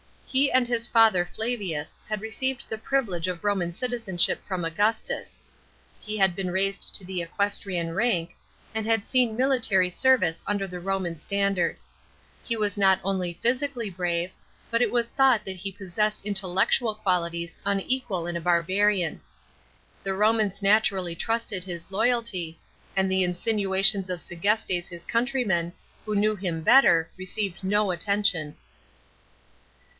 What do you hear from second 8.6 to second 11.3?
and had seen military sirvice under the Koman